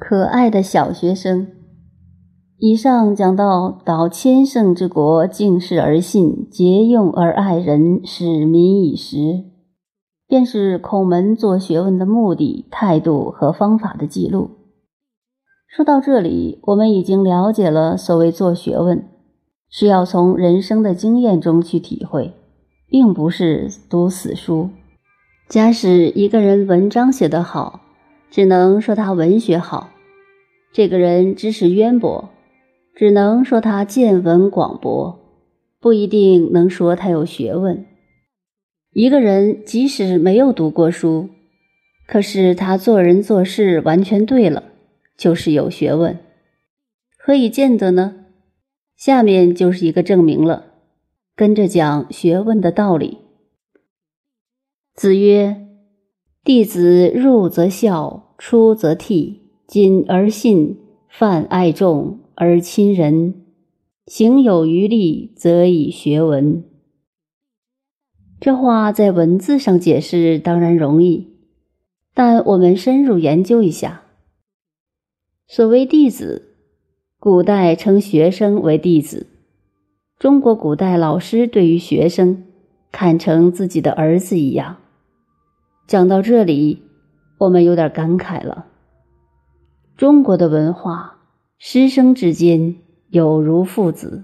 [0.00, 1.46] 可爱的小学生。
[2.56, 9.44] 以上讲到“导千乘之国，敬事而信，节用而爱人，使民以时”，
[10.26, 14.50] 便是孔门做学问的目的、态度和方法的记录。
[15.68, 19.04] 说到这里，我们已经了解了所谓做学问，
[19.68, 22.32] 是要从人生的经验中去体会，
[22.88, 24.70] 并不是读死书。
[25.48, 27.80] 假使一个人文章写得好，
[28.30, 29.90] 只能说他文学好；
[30.72, 32.30] 这个人知识渊博。
[32.94, 35.18] 只能说他见闻广博，
[35.80, 37.86] 不一定能说他有学问。
[38.92, 41.30] 一个人即使没有读过书，
[42.06, 44.64] 可是他做人做事完全对了，
[45.16, 46.18] 就是有学问。
[47.16, 48.26] 何以见得呢？
[48.96, 50.66] 下面就是一个证明了。
[51.34, 53.16] 跟着讲学问的道理。
[54.94, 55.68] 子曰
[56.44, 59.36] ：“弟子入则孝，出则悌，
[59.66, 63.34] 谨而信，泛爱众。”而亲仁，
[64.06, 66.64] 行有余力，则以学文。
[68.40, 71.34] 这话在文字上解释当然容易，
[72.14, 74.04] 但我们深入研究一下。
[75.46, 76.54] 所谓弟子，
[77.18, 79.26] 古代称学生为弟子。
[80.18, 82.44] 中国古代老师对于学生
[82.90, 84.78] 看成自己的儿子一样。
[85.90, 86.84] 讲到这里，
[87.36, 88.66] 我们有点感慨了。
[89.96, 91.16] 中国的文化。
[91.58, 92.76] 师生之间
[93.08, 94.22] 有如父子，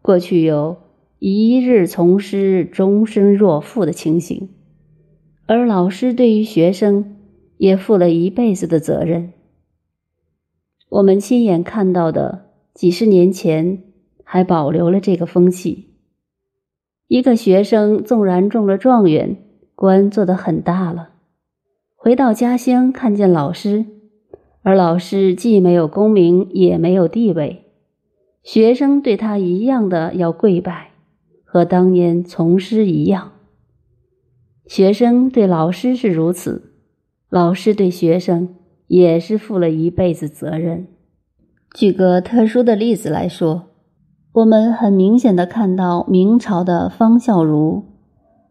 [0.00, 0.78] 过去有
[1.18, 4.48] 一日从师，终身若父的情形，
[5.44, 7.18] 而老师对于学生
[7.58, 9.34] 也负了一辈子的责任。
[10.88, 13.82] 我们亲眼看到的，几十年前
[14.24, 15.90] 还保留了这个风气。
[17.06, 19.36] 一个学生纵然中了状元，
[19.74, 21.10] 官做得很大了，
[21.96, 23.86] 回到家乡看见老师。
[24.62, 27.66] 而老师既没有功名，也没有地位，
[28.42, 30.92] 学生对他一样的要跪拜，
[31.44, 33.32] 和当年从师一样。
[34.66, 36.72] 学生对老师是如此，
[37.28, 38.54] 老师对学生
[38.86, 40.86] 也是负了一辈子责任。
[41.74, 43.64] 举个特殊的例子来说，
[44.32, 47.82] 我们很明显的看到明朝的方孝孺，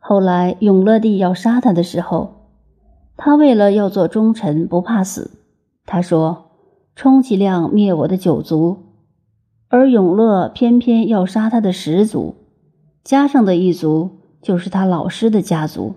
[0.06, 2.50] 后来永乐帝要杀他的时候，
[3.16, 5.32] 他为了要做忠臣，不怕死。
[5.86, 6.52] 他说
[6.94, 8.80] ：“充其量灭我的九族，
[9.70, 12.36] 而永乐偏偏要杀他的十族，
[13.02, 14.10] 加上的一族
[14.42, 15.96] 就是他老师的家族，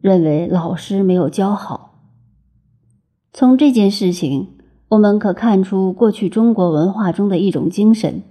[0.00, 2.00] 认为老师没有教好。
[3.34, 4.56] 从这件事情，
[4.88, 8.22] 我们可看出过去中国文化中的一种精神，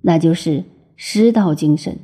[0.00, 0.64] 那就是
[0.96, 1.98] 师道精神。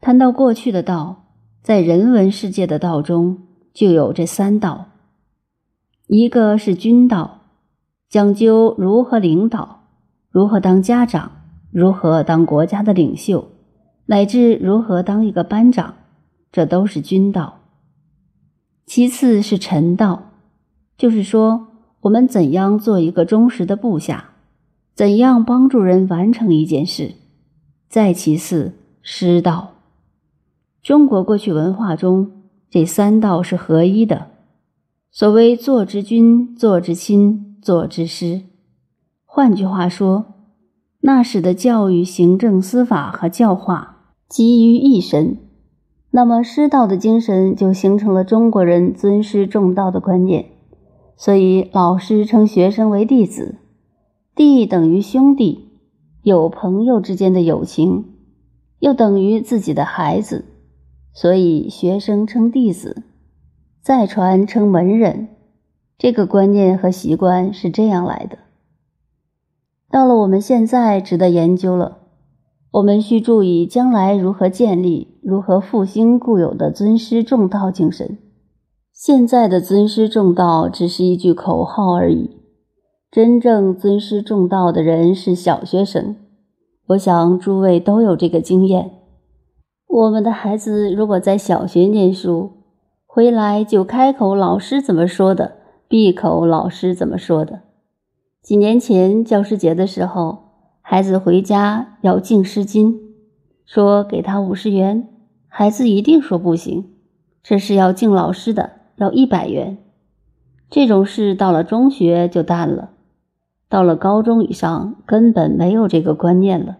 [0.00, 1.21] 谈到过去的道，
[1.62, 3.38] 在人文世界的道中
[3.72, 4.88] 就有这三道。”
[6.08, 7.40] 一个是君道，
[8.10, 9.84] 讲究如何领导，
[10.30, 11.30] 如何当家长，
[11.70, 13.48] 如何当国家的领袖，
[14.06, 15.94] 乃至如何当一个班长，
[16.50, 17.60] 这都是君道。
[18.84, 20.32] 其次是臣道，
[20.98, 21.68] 就是说
[22.00, 24.32] 我们怎样做一个忠实的部下，
[24.94, 27.12] 怎样帮助人完成一件事。
[27.88, 29.71] 再其次，师道。
[30.82, 32.32] 中国过去文化中，
[32.68, 34.26] 这三道是合一的。
[35.12, 38.42] 所谓“做之君，做之亲，做之师”，
[39.24, 40.24] 换句话说，
[41.02, 45.36] 那时的教育、行政、司法和教化集于一身。
[46.10, 50.46] 那么，师道的精神就形成了中国人尊师重道的观念。
[51.16, 53.58] 所以，老师称学生为弟子，
[54.34, 55.68] 弟等于兄弟，
[56.24, 58.04] 有朋友之间的友情，
[58.80, 60.46] 又等于自己的孩子，
[61.12, 63.02] 所以学生称弟子。
[63.80, 65.28] 再传称门人，
[65.98, 68.38] 这个观念和习惯是这样来的。
[69.90, 71.98] 到了我们现在，值得研究了。
[72.70, 78.16] 我们需注意将来如何建立、如何复兴固有的尊师重道精神。
[78.94, 82.30] 现在的尊师重道只是一句口号而已，
[83.10, 86.16] 真正尊师重道的人是小学生。
[86.86, 89.01] 我想诸位都有这个经验。
[89.92, 92.52] 我们的孩子如果在小学念书，
[93.04, 95.56] 回来就开口，老师怎么说的？
[95.86, 97.60] 闭口，老师怎么说的？
[98.40, 100.44] 几年前教师节的时候，
[100.80, 102.98] 孩子回家要敬诗金，
[103.66, 105.06] 说给他五十元，
[105.46, 106.88] 孩子一定说不行，
[107.42, 109.76] 这是要敬老师的，要一百元。
[110.70, 112.92] 这种事到了中学就淡了，
[113.68, 116.78] 到了高中以上根本没有这个观念了。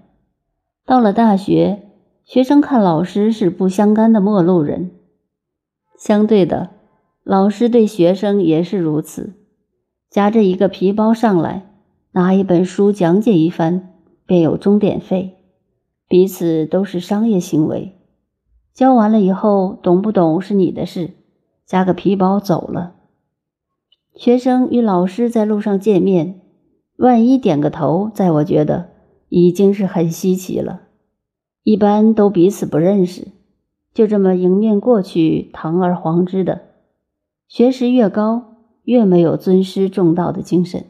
[0.86, 1.91] 到了大学，
[2.24, 4.90] 学生看老师是不相干的陌路人。
[5.98, 6.70] 相对的，
[7.24, 9.34] 老师对学生也是如此。
[10.08, 11.66] 夹着一个皮包上来，
[12.12, 13.94] 拿一本书讲解一番，
[14.26, 15.36] 便有钟点费，
[16.08, 17.92] 彼此都是商业行为。
[18.72, 21.10] 教完了以后，懂不懂是你的事，
[21.66, 22.94] 夹个皮包走了。
[24.14, 26.40] 学生与老师在路上见面，
[26.96, 28.90] 万一点个头，在我觉得
[29.28, 30.82] 已经是很稀奇了。
[31.64, 33.28] 一般都彼此不认识，
[33.94, 36.62] 就这么迎面过去，堂而皇之的。
[37.46, 40.86] 学识越高，越没有尊师重道的精神，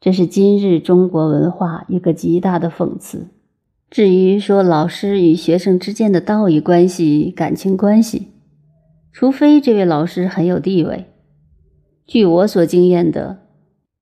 [0.00, 3.28] 这是今日中国文化一个极大的讽刺。
[3.88, 8.28] 至于说老师与学生之间的道义关系、感情关系，
[9.12, 11.06] 除非这位老师很有地位。
[12.06, 13.42] 据我所经验的，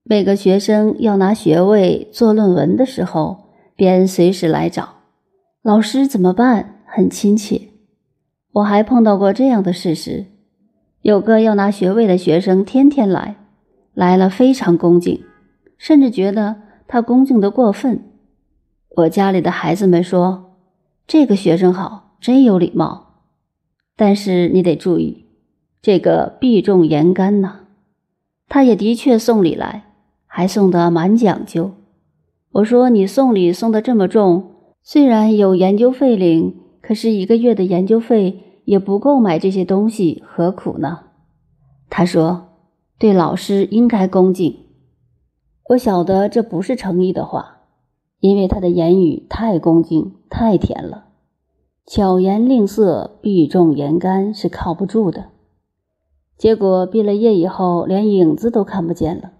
[0.05, 5.00] 每个学生要拿学位做论文的时候，便随时来找
[5.63, 7.69] 老师怎么办，很亲切。
[8.53, 10.25] 我还碰到过这样的事实：
[11.03, 13.37] 有个要拿学位的学生，天天来，
[13.93, 15.23] 来了非常恭敬，
[15.77, 18.03] 甚至觉得他恭敬的过分。
[18.97, 20.57] 我家里的孩子们说
[21.07, 23.25] ：“这个学生好，真有礼貌。”
[23.95, 25.27] 但是你得注意，
[25.83, 27.67] 这个避重言干呐。
[28.49, 29.85] 他也的确送礼来，
[30.27, 31.73] 还送得蛮讲究。
[32.53, 34.55] 我说：“你送礼送得这么重，
[34.93, 41.03] 虽然有研究费领，可是一个月的研究费也不够买这些东西，何苦呢？”
[41.89, 42.49] 他说
[42.99, 44.57] ：“对老师应该恭敬。”
[45.71, 47.59] 我晓得这不是诚意的话。
[48.19, 51.05] 因为他的言语太恭敬、太甜了，
[51.87, 55.27] 巧言令色、避重言干是靠不住的。
[56.37, 59.35] 结果毕了业以后，连影子都看不见了。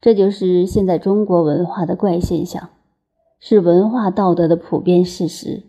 [0.00, 2.70] 这就是现在中国文化的怪现象，
[3.40, 5.62] 是文化道德的普遍事实。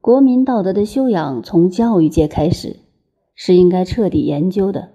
[0.00, 2.76] 国民道德的修养从教育界开始，
[3.34, 4.90] 是应该彻底研究的。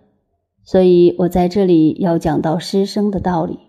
[0.64, 3.60] 所以我在这里要讲到师生的道理。